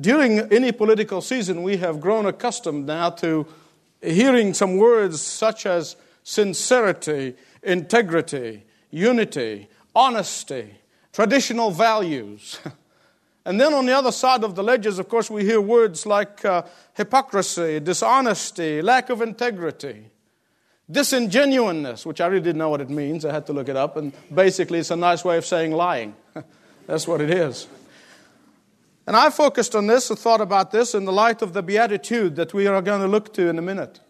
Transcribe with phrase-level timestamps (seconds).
[0.00, 3.46] During any political season, we have grown accustomed now to
[4.00, 10.74] hearing some words such as sincerity, integrity, unity, honesty,
[11.12, 12.58] traditional values.
[13.48, 16.44] And then on the other side of the ledgers, of course, we hear words like
[16.44, 20.10] uh, hypocrisy, dishonesty, lack of integrity,
[20.90, 23.24] disingenuousness, which I really didn't know what it means.
[23.24, 23.96] I had to look it up.
[23.96, 26.14] And basically, it's a nice way of saying lying.
[26.86, 27.68] That's what it is.
[29.08, 32.36] And I focused on this and thought about this in the light of the beatitude
[32.36, 34.00] that we are going to look to in a minute.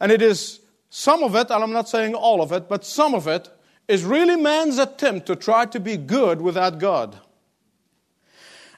[0.00, 3.14] And it is some of it, and I'm not saying all of it, but some
[3.14, 3.50] of it
[3.86, 7.18] is really man's attempt to try to be good without God.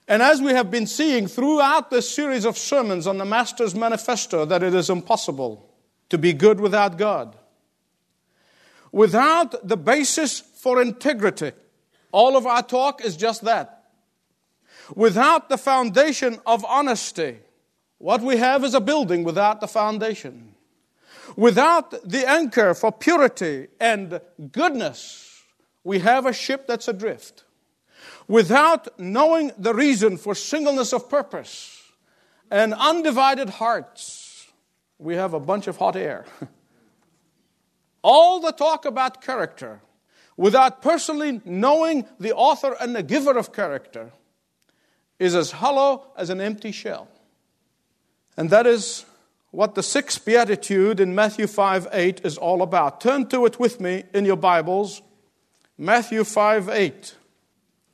[0.08, 4.44] And as we have been seeing throughout this series of sermons on the Master's Manifesto,
[4.44, 5.72] that it is impossible
[6.08, 7.36] to be good without God.
[8.90, 11.52] Without the basis for integrity,
[12.10, 13.75] all of our talk is just that.
[14.94, 17.38] Without the foundation of honesty,
[17.98, 20.54] what we have is a building without the foundation.
[21.34, 24.20] Without the anchor for purity and
[24.52, 25.42] goodness,
[25.82, 27.44] we have a ship that's adrift.
[28.28, 31.82] Without knowing the reason for singleness of purpose
[32.50, 34.48] and undivided hearts,
[34.98, 36.26] we have a bunch of hot air.
[38.02, 39.80] All the talk about character,
[40.36, 44.12] without personally knowing the author and the giver of character,
[45.18, 47.08] is as hollow as an empty shell.
[48.36, 49.04] And that is
[49.50, 53.00] what the sixth beatitude in Matthew 5 8 is all about.
[53.00, 55.02] Turn to it with me in your Bibles.
[55.78, 57.14] Matthew 5 8.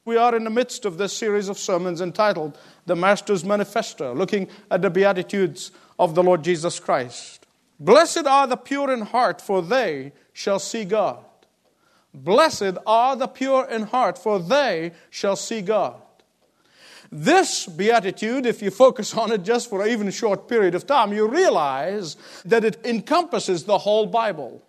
[0.05, 4.49] We are in the midst of this series of sermons entitled The Master's Manifesto, looking
[4.69, 7.47] at the Beatitudes of the Lord Jesus Christ.
[7.79, 11.25] Blessed are the pure in heart, for they shall see God.
[12.13, 16.03] Blessed are the pure in heart, for they shall see God.
[17.15, 21.13] This beatitude, if you focus on it just for even a short period of time,
[21.13, 24.63] you realize that it encompasses the whole Bible.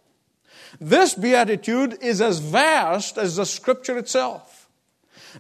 [0.82, 4.68] This beatitude is as vast as the scripture itself.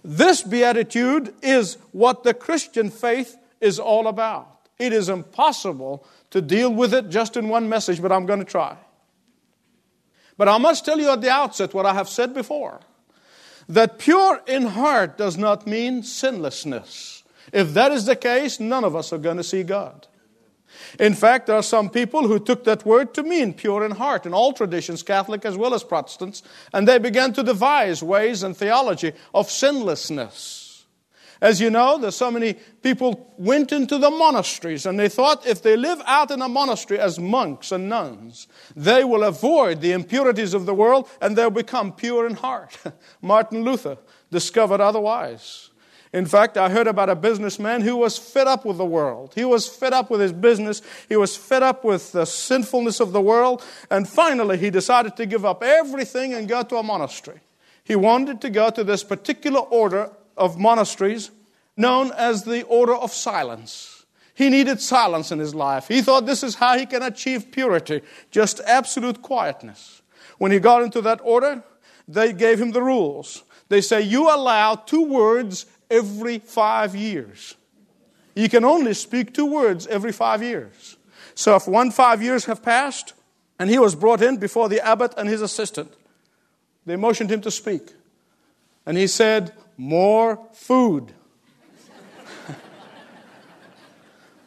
[0.01, 4.69] This beatitude is what the Christian faith is all about.
[4.79, 8.45] It is impossible to deal with it just in one message, but I'm going to
[8.45, 8.78] try.
[10.38, 12.79] But I must tell you at the outset what I have said before
[13.68, 17.24] that pure in heart does not mean sinlessness.
[17.51, 20.07] If that is the case, none of us are going to see God.
[21.00, 24.25] In fact, there are some people who took that word to mean pure in heart
[24.25, 28.56] in all traditions, Catholic as well as Protestants, and they began to devise ways and
[28.56, 30.62] theology of sinlessness.
[31.43, 35.61] As you know, there's so many people went into the monasteries and they thought if
[35.61, 40.53] they live out in a monastery as monks and nuns, they will avoid the impurities
[40.53, 42.77] of the world and they'll become pure in heart.
[43.21, 43.97] Martin Luther
[44.31, 45.71] discovered otherwise.
[46.13, 49.33] In fact, I heard about a businessman who was fed up with the world.
[49.35, 50.81] He was fed up with his business.
[51.09, 53.61] He was fed up with the sinfulness of the world.
[53.91, 57.41] And finally, he decided to give up everything and go to a monastery.
[57.83, 61.31] He wanted to go to this particular order of monasteries
[61.75, 64.05] known as the Order of Silence.
[64.35, 65.88] He needed silence in his life.
[65.88, 68.01] He thought this is how he can achieve purity,
[68.31, 70.01] just absolute quietness.
[70.38, 71.63] When he got into that order,
[72.07, 73.43] they gave him the rules.
[73.69, 77.55] They say, You allow two words every five years.
[78.35, 80.97] You can only speak two words every five years.
[81.35, 83.13] So if one five years have passed,
[83.59, 85.93] and he was brought in before the abbot and his assistant,
[86.85, 87.93] they motioned him to speak.
[88.85, 91.13] And he said, More food.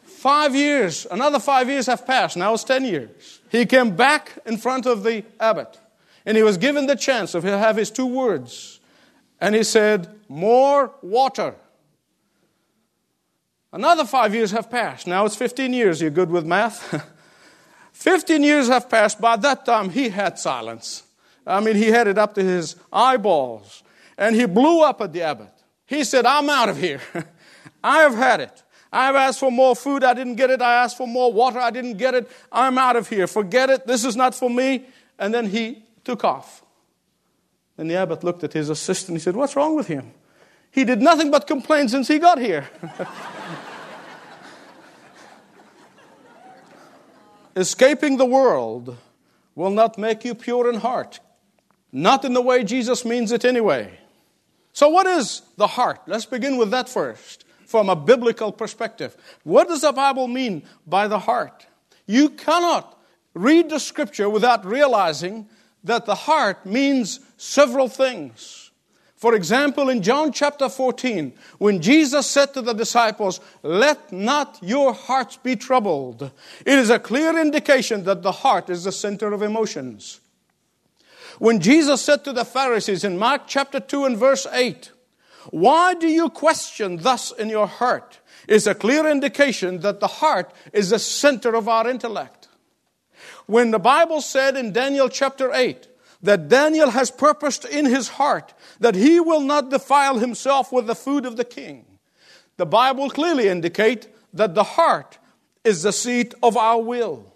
[0.03, 2.37] five years, another five years have passed.
[2.37, 3.41] Now it's 10 years.
[3.49, 5.79] He came back in front of the abbot,
[6.25, 8.79] and he was given the chance of he'll have his two words.
[9.39, 11.55] And he said, More water.
[13.71, 15.07] Another five years have passed.
[15.07, 16.01] Now it's 15 years.
[16.01, 17.03] You're good with math?
[17.91, 19.19] 15 years have passed.
[19.19, 21.03] By that time, he had silence.
[21.45, 23.83] I mean, he had it up to his eyeballs.
[24.17, 25.51] And he blew up at the abbot.
[25.85, 27.01] He said, I'm out of here.
[27.83, 28.63] I have had it.
[28.91, 30.03] I have asked for more food.
[30.03, 30.61] I didn't get it.
[30.61, 31.59] I asked for more water.
[31.59, 32.29] I didn't get it.
[32.51, 33.27] I'm out of here.
[33.27, 33.85] Forget it.
[33.85, 34.85] This is not for me.
[35.19, 36.63] And then he took off.
[37.77, 39.17] And the abbot looked at his assistant.
[39.17, 40.13] He said, What's wrong with him?
[40.71, 42.69] He did nothing but complain since he got here.
[47.55, 48.97] Escaping the world
[49.55, 51.19] will not make you pure in heart.
[51.91, 53.97] Not in the way Jesus means it anyway.
[54.77, 56.01] So, what is the heart?
[56.05, 59.17] Let's begin with that first, from a biblical perspective.
[59.43, 61.65] What does the Bible mean by the heart?
[62.05, 62.95] You cannot
[63.33, 65.49] read the scripture without realizing
[65.83, 68.69] that the heart means several things.
[69.15, 74.93] For example, in John chapter 14, when Jesus said to the disciples, Let not your
[74.93, 76.21] hearts be troubled,
[76.63, 80.19] it is a clear indication that the heart is the center of emotions.
[81.39, 84.91] When Jesus said to the Pharisees in Mark chapter 2 and verse 8,
[85.51, 88.19] Why do you question thus in your heart?
[88.47, 92.47] is a clear indication that the heart is the center of our intellect.
[93.45, 95.87] When the Bible said in Daniel chapter 8
[96.23, 100.95] that Daniel has purposed in his heart that he will not defile himself with the
[100.95, 101.85] food of the king,
[102.57, 105.17] the Bible clearly indicates that the heart
[105.63, 107.33] is the seat of our will.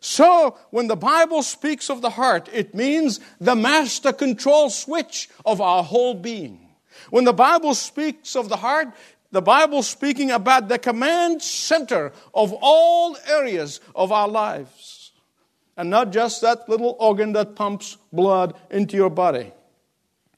[0.00, 5.60] So, when the Bible speaks of the heart, it means the master control switch of
[5.60, 6.68] our whole being.
[7.10, 8.88] When the Bible speaks of the heart,
[9.30, 15.12] the Bible speaking about the command center of all areas of our lives.
[15.76, 19.52] And not just that little organ that pumps blood into your body.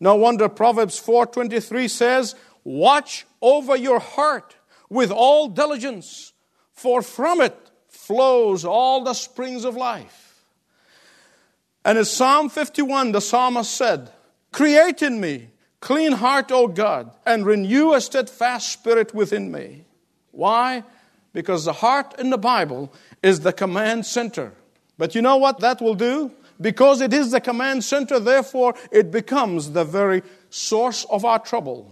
[0.00, 2.34] No wonder Proverbs 4:23 says,
[2.64, 4.56] "Watch over your heart
[4.88, 6.32] with all diligence,
[6.72, 7.69] for from it
[8.10, 10.42] flows all the springs of life."
[11.84, 14.10] And in Psalm 51, the psalmist said,
[14.50, 19.84] "Create in me Clean heart, O God, and renew a steadfast spirit within me.
[20.30, 20.84] Why?
[21.32, 22.92] Because the heart in the Bible
[23.22, 24.52] is the command center.
[24.98, 26.32] But you know what that will do?
[26.60, 31.90] Because it is the command center, therefore, it becomes the very source of our trouble.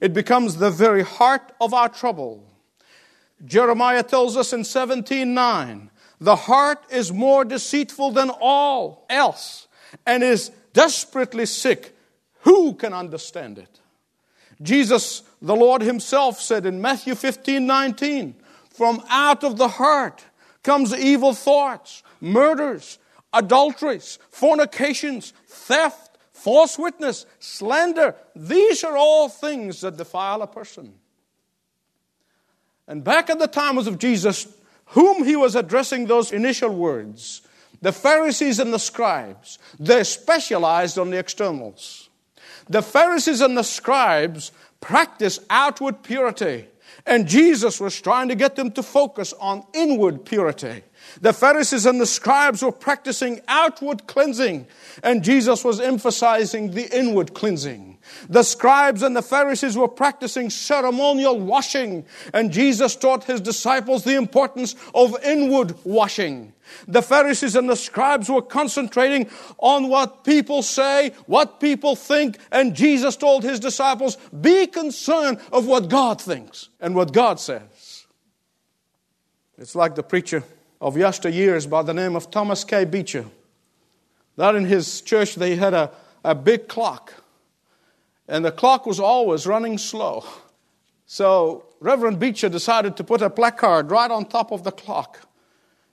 [0.00, 2.44] It becomes the very heart of our trouble.
[3.44, 5.90] Jeremiah tells us in 17:9,
[6.20, 9.66] the heart is more deceitful than all else
[10.06, 11.96] and is desperately sick.
[12.42, 13.80] Who can understand it?
[14.60, 18.36] Jesus, the Lord Himself, said in Matthew 15 19,
[18.70, 20.24] From out of the heart
[20.62, 22.98] comes evil thoughts, murders,
[23.32, 28.14] adulteries, fornications, theft, false witness, slander.
[28.36, 30.94] These are all things that defile a person.
[32.92, 34.46] And back at the times of Jesus,
[34.88, 37.40] whom he was addressing those initial words,
[37.80, 42.10] the Pharisees and the scribes, they specialized on the externals.
[42.68, 44.52] The Pharisees and the scribes
[44.82, 46.66] practiced outward purity,
[47.06, 50.82] and Jesus was trying to get them to focus on inward purity.
[51.22, 54.66] The Pharisees and the scribes were practicing outward cleansing,
[55.02, 57.91] and Jesus was emphasizing the inward cleansing.
[58.28, 64.16] The scribes and the Pharisees were practicing ceremonial washing, and Jesus taught his disciples the
[64.16, 66.52] importance of inward washing.
[66.88, 69.28] The Pharisees and the scribes were concentrating
[69.58, 75.66] on what people say, what people think, and Jesus told his disciples, be concerned of
[75.66, 78.06] what God thinks and what God says.
[79.58, 80.44] It's like the preacher
[80.80, 82.84] of yesteryears by the name of Thomas K.
[82.84, 83.26] Beecher.
[84.36, 85.90] That in his church they had a,
[86.24, 87.12] a big clock,
[88.28, 90.24] and the clock was always running slow.
[91.06, 95.28] So Reverend Beecher decided to put a placard right on top of the clock.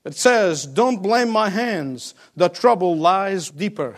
[0.05, 3.95] It says, Don't blame my hands, the trouble lies deeper.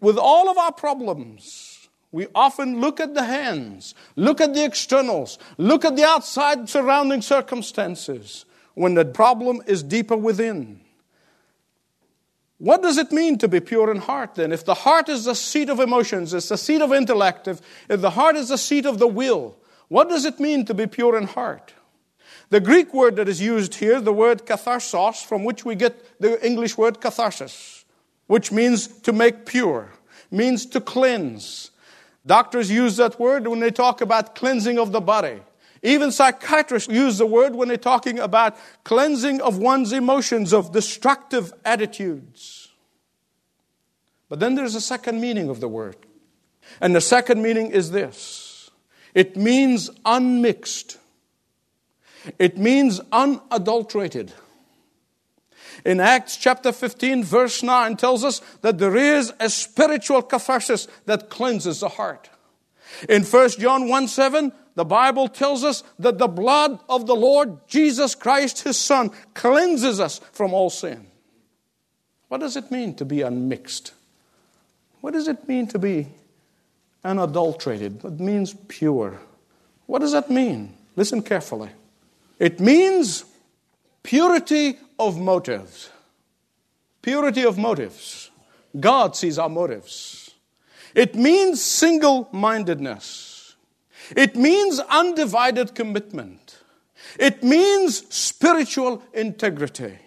[0.00, 5.38] With all of our problems, we often look at the hands, look at the externals,
[5.56, 8.44] look at the outside surrounding circumstances
[8.74, 10.83] when the problem is deeper within.
[12.64, 14.50] What does it mean to be pure in heart then?
[14.50, 18.00] If the heart is the seat of emotions, it's the seat of intellect, if, if
[18.00, 19.54] the heart is the seat of the will,
[19.88, 21.74] what does it mean to be pure in heart?
[22.48, 26.42] The Greek word that is used here, the word katharos, from which we get the
[26.42, 27.84] English word catharsis,
[28.28, 29.92] which means to make pure,
[30.30, 31.70] means to cleanse.
[32.24, 35.42] Doctors use that word when they talk about cleansing of the body.
[35.84, 41.52] Even psychiatrists use the word when they're talking about cleansing of one's emotions, of destructive
[41.62, 42.68] attitudes.
[44.30, 45.96] But then there's a second meaning of the word.
[46.80, 48.70] And the second meaning is this
[49.12, 50.96] it means unmixed,
[52.38, 54.32] it means unadulterated.
[55.84, 61.28] In Acts chapter 15, verse 9 tells us that there is a spiritual catharsis that
[61.28, 62.30] cleanses the heart.
[63.08, 67.58] In 1 John 1 7, the Bible tells us that the blood of the Lord
[67.68, 71.06] Jesus Christ, his Son, cleanses us from all sin.
[72.28, 73.92] What does it mean to be unmixed?
[75.00, 76.08] What does it mean to be
[77.04, 78.04] unadulterated?
[78.04, 79.20] It means pure.
[79.86, 80.74] What does that mean?
[80.96, 81.70] Listen carefully.
[82.38, 83.24] It means
[84.02, 85.90] purity of motives.
[87.02, 88.30] Purity of motives.
[88.80, 90.32] God sees our motives.
[90.94, 93.33] It means single mindedness.
[94.16, 96.58] It means undivided commitment.
[97.18, 99.98] It means spiritual integrity.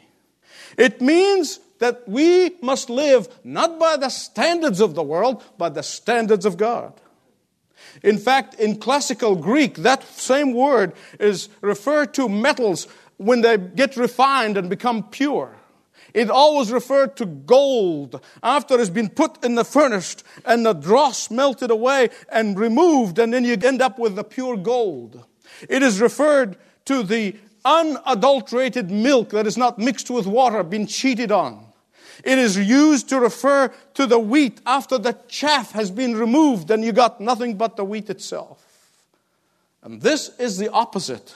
[0.77, 5.83] It means that we must live not by the standards of the world, but the
[5.83, 6.93] standards of God.
[8.03, 12.87] In fact, in classical Greek, that same word is referred to metals
[13.17, 15.55] when they get refined and become pure.
[16.17, 21.29] It always referred to gold after it's been put in the furnace and the dross
[21.29, 25.23] melted away and removed, and then you end up with the pure gold.
[25.69, 31.31] It is referred to the unadulterated milk that is not mixed with water, been cheated
[31.31, 31.67] on.
[32.23, 36.83] It is used to refer to the wheat after the chaff has been removed and
[36.83, 38.65] you got nothing but the wheat itself.
[39.83, 41.35] And this is the opposite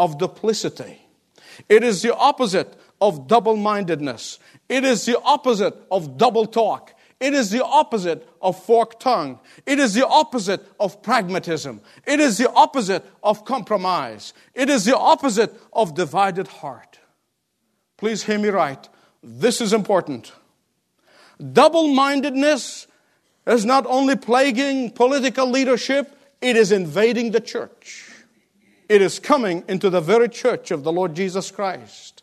[0.00, 1.02] of duplicity.
[1.68, 4.38] It is the opposite of double mindedness.
[4.68, 6.92] It is the opposite of double talk.
[7.18, 9.40] It is the opposite of forked tongue.
[9.64, 11.80] It is the opposite of pragmatism.
[12.06, 14.34] It is the opposite of compromise.
[14.54, 16.98] It is the opposite of divided heart.
[17.96, 18.86] Please hear me right.
[19.22, 20.32] This is important.
[21.52, 22.86] Double mindedness
[23.46, 28.10] is not only plaguing political leadership, it is invading the church.
[28.88, 32.15] It is coming into the very church of the Lord Jesus Christ.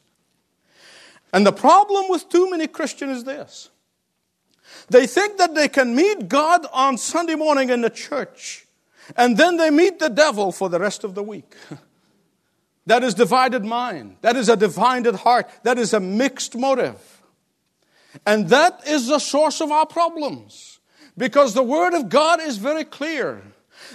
[1.34, 3.70] And the problem with too many Christians is this
[4.90, 8.66] they think that they can meet God on Sunday morning in the church,
[9.18, 11.56] and then they meet the devil for the rest of the week.
[12.86, 14.18] That is divided mind.
[14.22, 15.50] That is a divided heart.
[15.64, 17.00] That is a mixed motive.
[18.26, 20.80] And that is the source of our problems.
[21.18, 23.42] Because the Word of God is very clear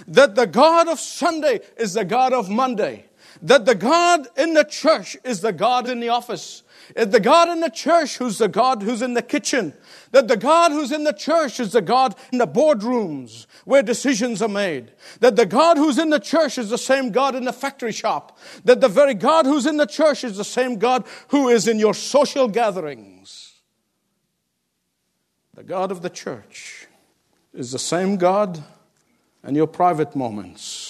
[0.07, 3.05] that the God of Sunday is the God of Monday.
[3.41, 6.63] That the God in the church is the God in the office.
[6.95, 9.73] The God in the church who's the God who's in the kitchen.
[10.11, 14.41] That the God who's in the church is the God in the boardrooms where decisions
[14.41, 14.91] are made.
[15.19, 18.37] That the God who's in the church is the same God in the factory shop.
[18.65, 21.79] That the very God who's in the church is the same God who is in
[21.79, 23.53] your social gatherings.
[25.53, 26.87] The God of the church
[27.53, 28.63] is the same God
[29.43, 30.88] in your private moments.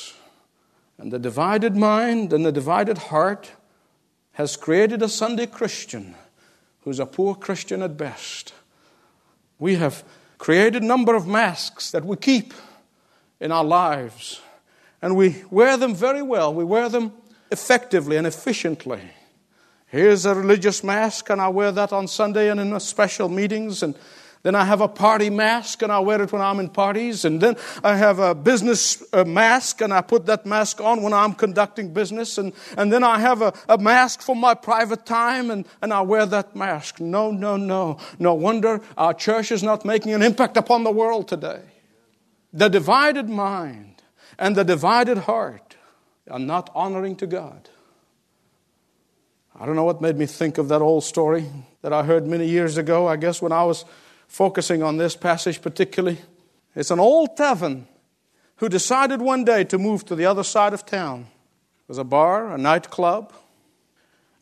[0.99, 3.51] And the divided mind and the divided heart
[4.33, 6.15] has created a Sunday Christian
[6.81, 8.53] who's a poor Christian at best.
[9.59, 10.03] We have
[10.37, 12.53] created a number of masks that we keep
[13.39, 14.41] in our lives,
[15.01, 16.53] and we wear them very well.
[16.53, 17.13] We wear them
[17.49, 19.01] effectively and efficiently.
[19.87, 23.95] Here's a religious mask, and I wear that on Sunday and in special meetings, and
[24.41, 27.25] then I have a party mask and I wear it when I'm in parties.
[27.25, 31.11] And then I have a business uh, mask and I put that mask on when
[31.11, 32.37] I'm conducting business.
[32.37, 36.01] And, and then I have a, a mask for my private time and, and I
[36.01, 37.01] wear that mask.
[37.01, 37.97] No, no, no.
[38.17, 41.61] No wonder our church is not making an impact upon the world today.
[42.53, 44.01] The divided mind
[44.37, 45.75] and the divided heart
[46.31, 47.69] are not honoring to God.
[49.59, 51.45] I don't know what made me think of that old story
[51.81, 53.83] that I heard many years ago, I guess when I was
[54.29, 56.19] focusing on this passage particularly.
[56.75, 57.87] It's an old tavern
[58.57, 61.21] who decided one day to move to the other side of town.
[61.81, 63.33] It was a bar, a nightclub.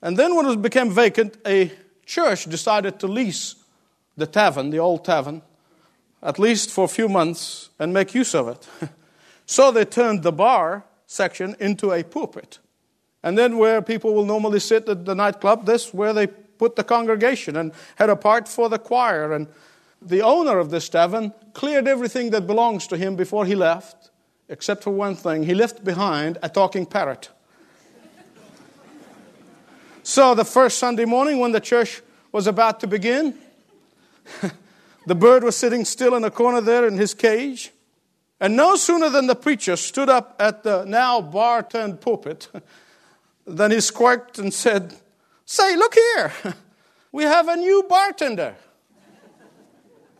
[0.01, 1.71] And then when it became vacant, a
[2.05, 3.55] church decided to lease
[4.17, 5.41] the tavern, the old tavern,
[6.21, 8.67] at least for a few months and make use of it.
[9.45, 12.59] so they turned the bar section into a pulpit.
[13.23, 16.83] And then where people will normally sit at the nightclub, this where they put the
[16.83, 19.47] congregation and had a part for the choir and
[20.07, 24.09] the owner of this tavern cleared everything that belongs to him before he left,
[24.49, 25.43] except for one thing.
[25.43, 27.29] He left behind a talking parrot.
[30.03, 33.35] so the first Sunday morning, when the church was about to begin,
[35.07, 37.71] the bird was sitting still in a corner there in his cage.
[38.39, 42.49] And no sooner than the preacher stood up at the now bar turned pulpit
[43.45, 44.93] than he squawked and said,
[45.45, 46.33] Say, look here,
[47.11, 48.55] we have a new bartender.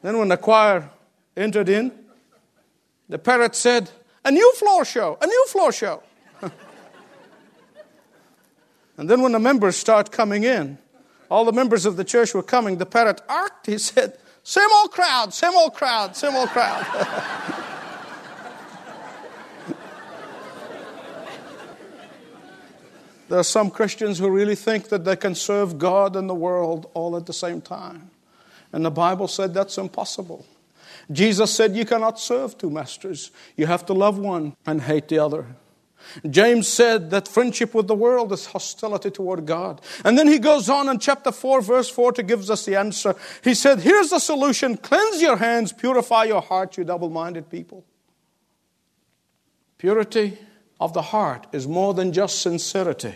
[0.08, 0.90] Then, when the choir
[1.36, 1.92] entered in,
[3.10, 3.90] the parrot said,
[4.24, 6.02] A new floor show, a new floor show.
[8.98, 10.78] and then, when the members start coming in,
[11.30, 14.92] all the members of the church were coming, the parrot arced, he said, Same old
[14.92, 16.86] crowd, same old crowd, same old crowd.
[23.28, 26.90] there are some Christians who really think that they can serve God and the world
[26.94, 28.10] all at the same time.
[28.72, 30.46] And the Bible said that's impossible.
[31.12, 33.32] Jesus said you cannot serve two masters.
[33.56, 35.46] You have to love one and hate the other.
[36.30, 39.82] James said that friendship with the world is hostility toward God.
[40.06, 43.16] And then he goes on in chapter 4, verse 4 to give us the answer.
[43.44, 47.86] He said, Here's the solution cleanse your hands, purify your heart, you double minded people.
[49.78, 50.38] Purity
[50.80, 53.16] of the heart is more than just sincerity.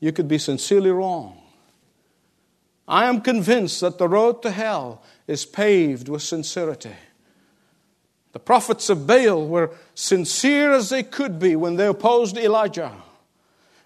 [0.00, 1.40] You could be sincerely wrong.
[2.86, 6.94] I am convinced that the road to hell is paved with sincerity.
[8.32, 12.92] The prophets of Baal were sincere as they could be when they opposed Elijah.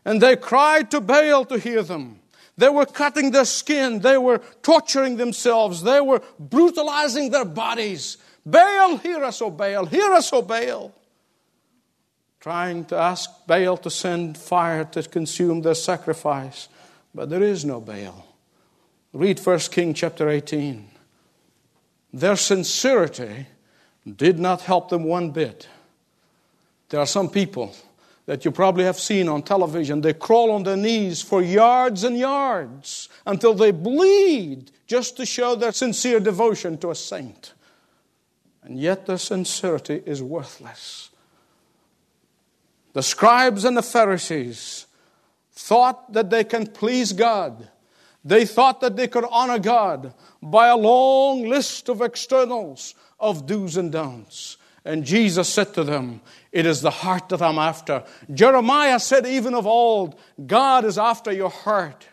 [0.05, 2.21] And they cried to Baal to hear them.
[2.57, 4.01] They were cutting their skin.
[4.01, 5.83] They were torturing themselves.
[5.83, 8.17] They were brutalizing their bodies.
[8.45, 9.87] Baal, hear us, O Baal.
[9.87, 10.93] Hear us, O Baal.
[12.41, 16.69] Trying to ask Baal to send fire to consume their sacrifice.
[17.15, 18.28] But there is no Baal.
[19.13, 20.87] Read 1 King chapter 18.
[22.13, 23.47] Their sincerity
[24.07, 25.69] did not help them one bit.
[26.91, 27.75] There are some people
[28.27, 30.03] that you probably have seen on television.
[30.03, 35.55] They crawl on their knees for yards and yards until they bleed just to show
[35.55, 37.55] their sincere devotion to a saint.
[38.63, 41.09] And yet their sincerity is worthless.
[42.93, 44.87] The scribes and the Pharisees
[45.53, 47.69] thought that they can please God.
[48.25, 53.77] They thought that they could honor God by a long list of externals of do's
[53.77, 54.57] and don'ts.
[54.85, 56.21] And Jesus said to them,
[56.53, 58.05] It is the heart that I'm after.
[58.33, 62.07] Jeremiah said, even of old, God is after your heart.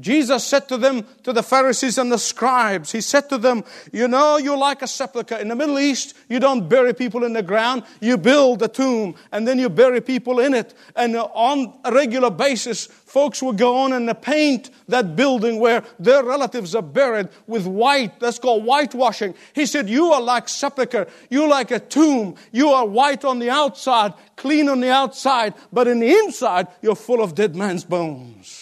[0.00, 4.08] Jesus said to them, to the Pharisees and the scribes, He said to them, You
[4.08, 5.36] know, you're like a sepulchre.
[5.36, 7.84] In the Middle East, you don't bury people in the ground.
[8.00, 10.74] You build a tomb and then you bury people in it.
[10.96, 16.24] And on a regular basis, folks will go on and paint that building where their
[16.24, 18.18] relatives are buried with white.
[18.20, 19.34] That's called whitewashing.
[19.54, 21.06] He said, You are like sepulchre.
[21.28, 22.36] You're like a tomb.
[22.52, 26.96] You are white on the outside, clean on the outside, but in the inside, you're
[26.96, 28.59] full of dead man's bones.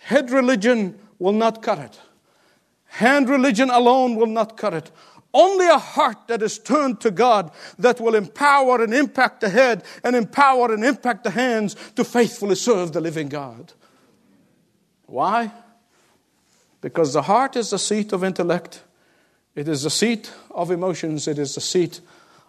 [0.00, 2.00] Head religion will not cut it.
[2.86, 4.90] Hand religion alone will not cut it.
[5.32, 9.84] Only a heart that is turned to God that will empower and impact the head
[10.02, 13.72] and empower and impact the hands to faithfully serve the living God.
[15.06, 15.52] Why?
[16.80, 18.82] Because the heart is the seat of intellect,
[19.54, 22.00] it is the seat of emotions, it is the seat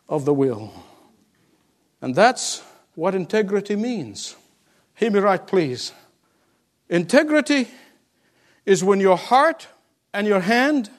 [0.09, 0.73] of the will.
[2.01, 2.63] And that's
[2.95, 4.35] what integrity means.
[4.95, 5.91] Hear me right, please.
[6.91, 7.69] Integrity
[8.65, 9.69] is when your heart
[10.13, 10.89] and your hand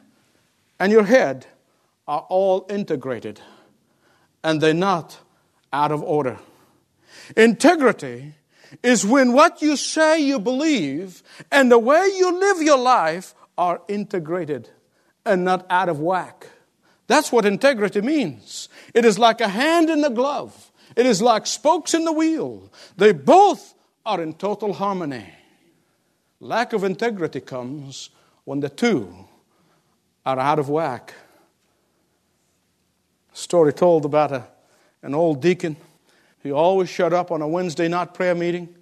[0.80, 1.46] and your head
[2.08, 3.42] are all integrated
[4.42, 5.20] and they're not
[5.70, 6.38] out of order.
[7.36, 8.32] Integrity
[8.82, 13.82] is when what you say you believe and the way you live your life are
[13.86, 14.70] integrated
[15.26, 16.48] and not out of whack.
[17.06, 18.70] That's what integrity means.
[18.94, 22.72] It is like a hand in the glove, it is like spokes in the wheel.
[22.96, 23.74] They both
[24.06, 25.26] are in total harmony.
[26.42, 28.10] Lack of integrity comes
[28.42, 29.14] when the two
[30.26, 31.14] are out of whack.
[33.32, 34.44] A story told about a,
[35.02, 35.76] an old deacon.
[36.42, 38.74] He always showed up on a Wednesday night prayer meeting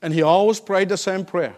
[0.00, 1.54] and he always prayed the same prayer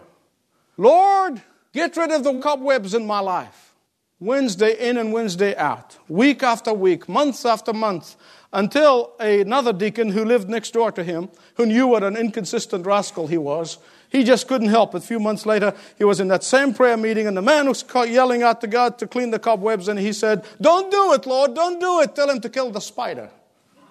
[0.75, 3.73] Lord, get rid of the cobwebs in my life.
[4.19, 8.17] Wednesday in and Wednesday out, week after week, month after month,
[8.51, 13.27] until another deacon who lived next door to him, who knew what an inconsistent rascal
[13.27, 13.77] he was,
[14.09, 14.99] he just couldn't help it.
[14.99, 17.83] A few months later, he was in that same prayer meeting, and the man was
[18.07, 21.53] yelling out to God to clean the cobwebs, and he said, Don't do it, Lord,
[21.53, 22.15] don't do it.
[22.15, 23.29] Tell him to kill the spider.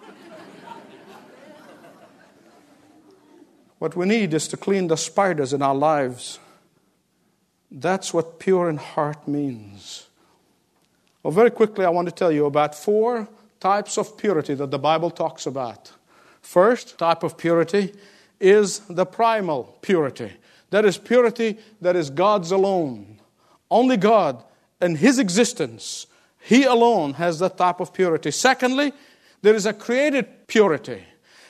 [3.79, 6.39] what we need is to clean the spiders in our lives.
[7.71, 10.07] That's what pure in heart means.
[11.23, 14.79] Well, very quickly, I want to tell you about four types of purity that the
[14.79, 15.91] Bible talks about.
[16.41, 17.95] First type of purity
[18.41, 20.33] is the primal purity.
[20.71, 23.21] That is purity that is God's alone.
[23.71, 24.43] Only God
[24.81, 26.07] and His existence,
[26.41, 28.31] He alone has that type of purity.
[28.31, 28.93] Secondly,
[29.43, 31.05] there is a created purity.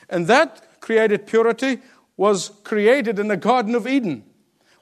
[0.09, 1.81] And that created purity
[2.17, 4.25] was created in the Garden of Eden,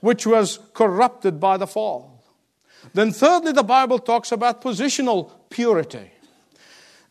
[0.01, 2.25] which was corrupted by the fall.
[2.95, 6.11] Then, thirdly, the Bible talks about positional purity.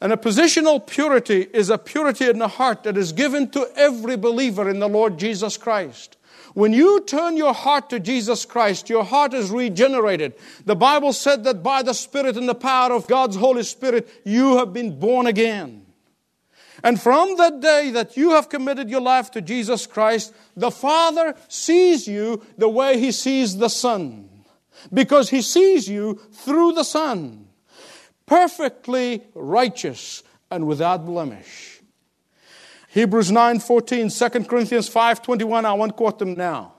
[0.02, 4.18] And a positional purity is a purity in the heart that is given to every
[4.18, 6.18] believer in the Lord Jesus Christ.
[6.56, 10.34] When you turn your heart to Jesus Christ, your heart is regenerated.
[10.66, 14.58] The Bible said that by the Spirit and the power of God's Holy Spirit, you
[14.58, 15.86] have been born again.
[16.84, 21.36] And from that day that you have committed your life to Jesus Christ, the Father
[21.48, 24.28] sees you the way He sees the Son.
[24.92, 27.41] Because He sees you through the Son
[28.32, 31.82] perfectly righteous and without blemish.
[32.88, 36.72] Hebrews 9:14, 2 Corinthians 5:21, I won't quote them now.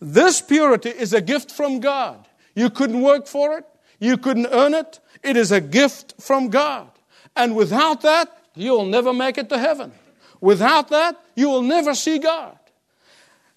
[0.00, 2.26] This purity is a gift from God.
[2.56, 3.64] You couldn't work for it,
[4.00, 4.98] you couldn't earn it.
[5.22, 6.90] It is a gift from God.
[7.36, 9.92] And without that, you'll never make it to heaven.
[10.40, 12.58] Without that, you will never see God.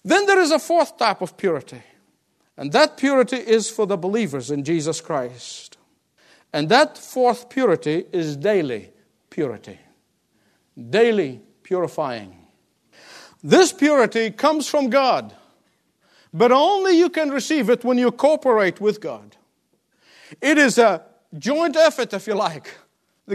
[0.04, 1.82] Then there is a fourth type of purity,
[2.56, 5.78] And that purity is for the believers in Jesus Christ.
[6.54, 8.92] And that fourth purity is daily
[9.28, 9.76] purity.
[10.78, 12.46] Daily purifying.
[13.42, 15.34] This purity comes from God,
[16.32, 19.36] but only you can receive it when you cooperate with God.
[20.40, 21.02] It is a
[21.36, 22.72] joint effort, if you like.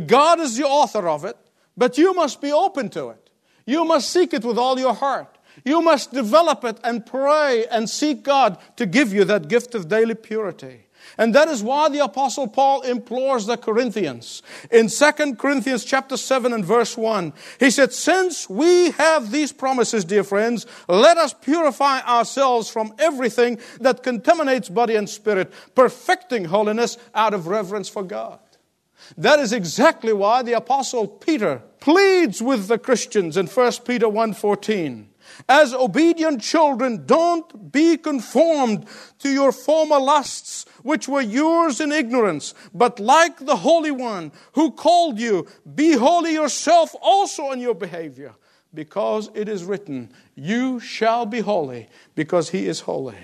[0.05, 1.35] God is the author of it,
[1.75, 3.29] but you must be open to it.
[3.65, 5.37] You must seek it with all your heart.
[5.65, 9.89] You must develop it and pray and seek God to give you that gift of
[9.89, 10.85] daily purity.
[11.17, 14.41] And that is why the apostle Paul implores the Corinthians.
[14.71, 20.05] In 2 Corinthians chapter 7 and verse 1, he said, "Since we have these promises,
[20.05, 26.97] dear friends, let us purify ourselves from everything that contaminates body and spirit, perfecting holiness
[27.13, 28.39] out of reverence for God."
[29.17, 35.08] That is exactly why the apostle Peter pleads with the Christians in 1 Peter 1:14.
[35.47, 38.85] As obedient children, don't be conformed
[39.19, 44.71] to your former lusts, which were yours in ignorance, but like the Holy One who
[44.71, 48.33] called you, be holy yourself also in your behavior,
[48.73, 53.17] because it is written, You shall be holy, because he is holy.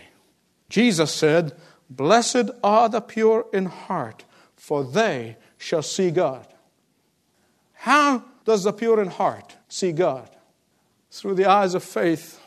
[0.70, 1.54] Jesus said,
[1.90, 4.26] Blessed are the pure in heart,
[4.56, 6.48] for they shall see God.
[7.74, 10.35] How does the pure in heart see God?
[11.16, 12.42] Through the eyes of faith,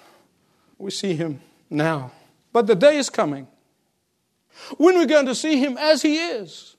[0.77, 2.13] we see Him now.
[2.53, 3.47] But the day is coming
[4.77, 6.77] when we're going to see Him as He is.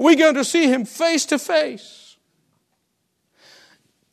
[0.00, 2.16] We're going to see Him face to face.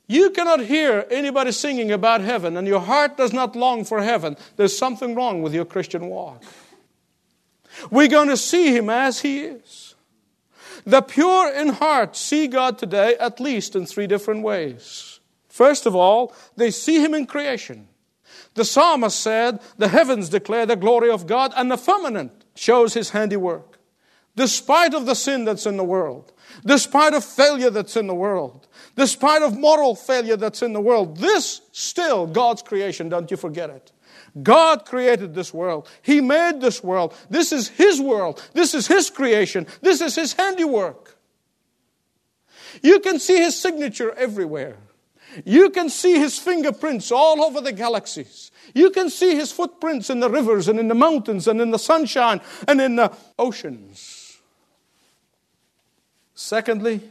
[0.06, 4.38] You cannot hear anybody singing about heaven and your heart does not long for heaven.
[4.56, 6.44] There's something wrong with your Christian walk.
[7.90, 9.96] We're going to see Him as He is.
[10.86, 15.13] The pure in heart see God today at least in three different ways.
[15.54, 17.88] First of all, they see Him in creation.
[18.56, 23.12] The psalmist said, The heavens declare the glory of God, and the firmament shows His
[23.12, 23.78] handiwork.
[24.36, 26.34] Despite of the sin that's in the world,
[26.66, 31.18] despite of failure that's in the world, despite of moral failure that's in the world,
[31.18, 33.92] this still God's creation, don't you forget it.
[34.42, 35.88] God created this world.
[36.02, 37.16] He made this world.
[37.30, 38.44] This is His world.
[38.54, 39.68] This is His creation.
[39.82, 41.16] This is His handiwork.
[42.82, 44.78] You can see His signature everywhere.
[45.46, 48.52] You can see His fingerprints all over the galaxies.
[48.74, 51.80] You can see His footprints in the rivers and in the mountains and in the
[51.80, 54.38] sunshine and in the oceans.
[56.34, 57.02] Secondly,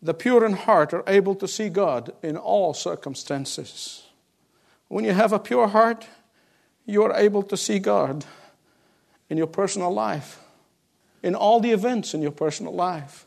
[0.00, 4.04] the pure in heart are able to see God in all circumstances.
[4.88, 6.06] When you have a pure heart,
[6.84, 8.24] you are able to see God
[9.30, 10.40] in your personal life,
[11.22, 13.26] in all the events in your personal life,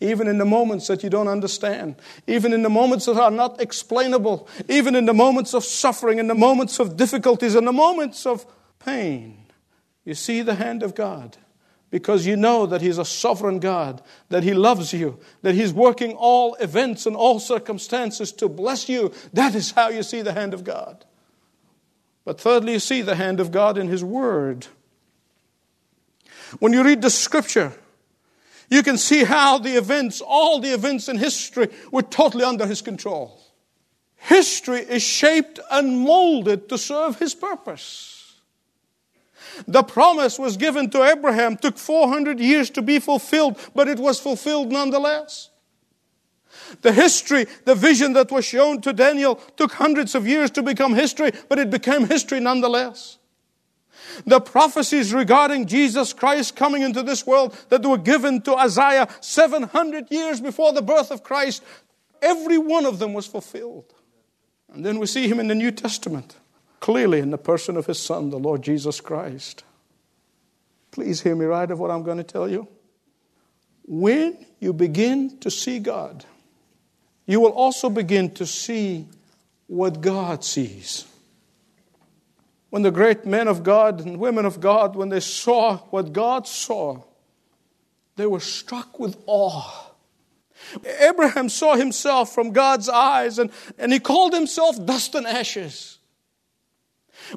[0.00, 1.96] even in the moments that you don't understand,
[2.26, 6.28] even in the moments that are not explainable, even in the moments of suffering, in
[6.28, 8.46] the moments of difficulties, in the moments of
[8.78, 9.46] pain.
[10.04, 11.36] You see the hand of God
[11.90, 16.14] because you know that He's a sovereign God, that He loves you, that He's working
[16.14, 19.12] all events and all circumstances to bless you.
[19.32, 21.04] That is how you see the hand of God.
[22.24, 24.66] But thirdly, you see the hand of God in His Word.
[26.58, 27.72] When you read the Scripture,
[28.68, 32.82] you can see how the events, all the events in history, were totally under His
[32.82, 33.40] control.
[34.16, 38.34] History is shaped and molded to serve His purpose.
[39.66, 44.20] The promise was given to Abraham, took 400 years to be fulfilled, but it was
[44.20, 45.50] fulfilled nonetheless.
[46.82, 50.94] The history, the vision that was shown to Daniel took hundreds of years to become
[50.94, 53.18] history, but it became history nonetheless.
[54.24, 60.10] The prophecies regarding Jesus Christ coming into this world that were given to Isaiah 700
[60.10, 61.62] years before the birth of Christ,
[62.22, 63.92] every one of them was fulfilled.
[64.72, 66.36] And then we see him in the New Testament,
[66.80, 69.64] clearly in the person of his Son, the Lord Jesus Christ.
[70.90, 72.68] Please hear me right of what I'm going to tell you.
[73.86, 76.24] When you begin to see God,
[77.26, 79.06] you will also begin to see
[79.66, 81.06] what God sees.
[82.70, 86.46] When the great men of God and women of God, when they saw what God
[86.46, 87.02] saw,
[88.16, 89.90] they were struck with awe.
[91.00, 95.98] Abraham saw himself from God's eyes and, and he called himself dust and ashes.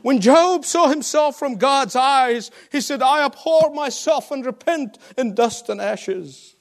[0.02, 5.36] When Job saw himself from God's eyes, he said, I abhor myself and repent in
[5.36, 6.56] dust and ashes.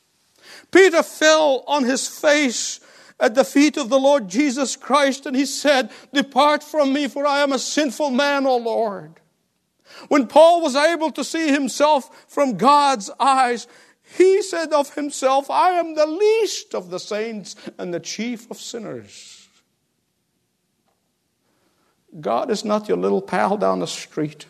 [0.70, 2.80] Peter fell on his face
[3.20, 7.26] at the feet of the Lord Jesus Christ and he said, Depart from me, for
[7.26, 9.20] I am a sinful man, O Lord.
[10.08, 13.66] When Paul was able to see himself from God's eyes,
[14.16, 18.58] he said of himself, I am the least of the saints and the chief of
[18.58, 19.48] sinners.
[22.20, 24.46] God is not your little pal down the street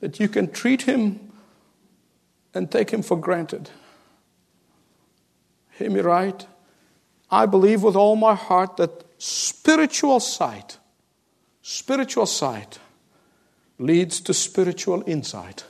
[0.00, 1.32] that you can treat him
[2.54, 3.70] and take him for granted.
[5.72, 6.46] Hear me right?
[7.30, 10.78] I believe with all my heart that spiritual sight,
[11.62, 12.78] spiritual sight
[13.78, 15.64] leads to spiritual insight.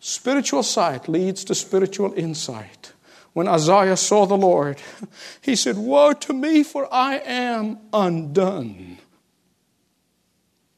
[0.00, 2.92] Spiritual sight leads to spiritual insight.
[3.32, 4.80] When Isaiah saw the Lord,
[5.40, 8.98] he said, Woe to me, for I am undone.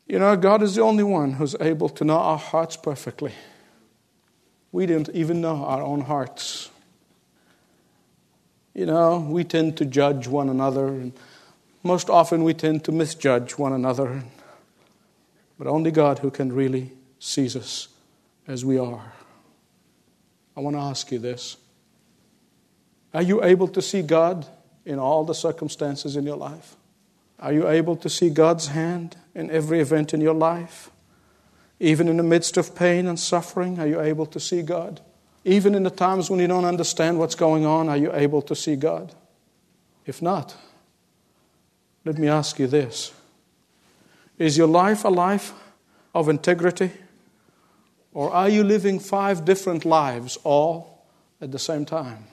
[0.07, 3.33] You know, God is the only one who's able to know our hearts perfectly.
[4.73, 6.71] We didn't even know our own hearts.
[8.75, 11.13] You know, we tend to judge one another, and
[11.83, 14.23] most often we tend to misjudge one another.
[15.59, 17.89] But only God who can really sees us
[18.47, 19.13] as we are.
[20.57, 21.57] I want to ask you this
[23.13, 24.47] Are you able to see God
[24.85, 26.77] in all the circumstances in your life?
[27.39, 30.91] Are you able to see God's hand in every event in your life?
[31.79, 35.01] Even in the midst of pain and suffering, are you able to see God?
[35.45, 38.55] Even in the times when you don't understand what's going on, are you able to
[38.55, 39.15] see God?
[40.05, 40.57] If not,
[42.05, 43.13] let me ask you this
[44.39, 45.53] Is your life a life
[46.15, 46.91] of integrity?
[48.13, 51.05] Or are you living five different lives all
[51.41, 52.25] at the same time?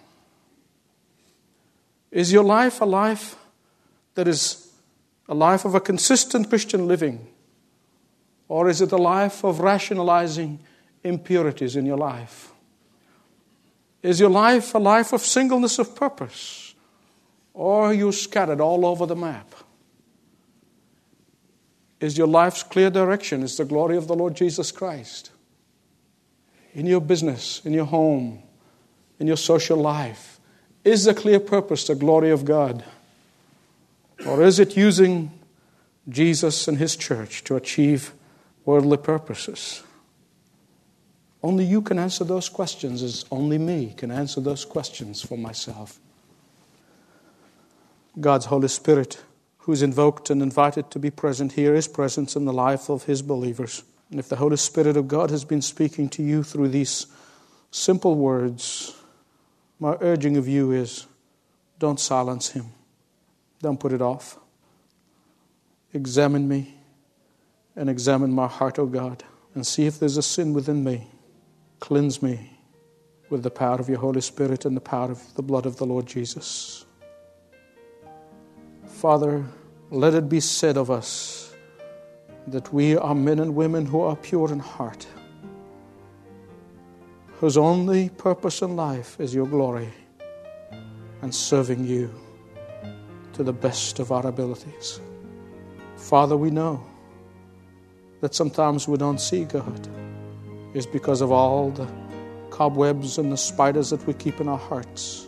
[2.09, 3.35] Is your life a life
[4.15, 4.71] that is
[5.29, 7.27] a life of a consistent Christian living?
[8.47, 10.59] Or is it a life of rationalizing
[11.03, 12.51] impurities in your life?
[14.03, 16.75] Is your life a life of singleness of purpose?
[17.53, 19.53] Or are you scattered all over the map?
[21.99, 25.31] Is your life's clear direction is the glory of the Lord Jesus Christ?
[26.73, 28.43] In your business, in your home,
[29.19, 30.39] in your social life,
[30.83, 32.83] is the clear purpose the glory of God?
[34.27, 35.31] Or is it using
[36.07, 38.13] Jesus and His church to achieve
[38.63, 39.83] worldly purposes?
[41.43, 45.99] Only you can answer those questions, as only me can answer those questions for myself.
[48.19, 49.21] God's Holy Spirit,
[49.59, 53.03] who is invoked and invited to be present here, is present in the life of
[53.03, 53.83] His believers.
[54.09, 57.05] And if the Holy Spirit of God has been speaking to you through these
[57.69, 58.95] simple words,
[59.79, 61.05] my urging of you is
[61.77, 62.65] don't silence Him,
[63.61, 64.39] don't put it off.
[65.93, 66.73] Examine me
[67.75, 69.23] and examine my heart, O oh God,
[69.53, 71.07] and see if there's a sin within me.
[71.79, 72.57] Cleanse me
[73.29, 75.85] with the power of your Holy Spirit and the power of the blood of the
[75.85, 76.85] Lord Jesus.
[78.85, 79.45] Father,
[79.91, 81.53] let it be said of us
[82.47, 85.05] that we are men and women who are pure in heart,
[87.39, 89.89] whose only purpose in life is your glory
[91.21, 92.09] and serving you
[93.33, 94.99] to the best of our abilities.
[95.95, 96.83] Father, we know
[98.21, 99.87] that sometimes we don't see God
[100.77, 101.87] is because of all the
[102.51, 105.25] cobwebs and the spiders that we keep in our hearts.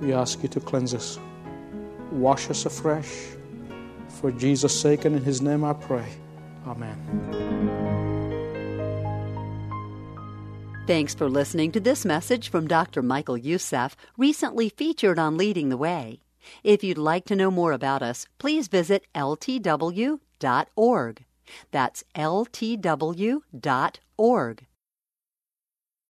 [0.00, 1.18] We ask you to cleanse us,
[2.12, 3.12] wash us afresh.
[4.20, 6.06] For Jesus' sake and in his name I pray.
[6.66, 6.96] Amen.
[10.86, 13.02] Thanks for listening to this message from Dr.
[13.02, 16.20] Michael Youssef, recently featured on Leading the Way.
[16.64, 20.20] If you'd like to know more about us, please visit ltw.org.
[21.72, 24.66] That's ltw.org org.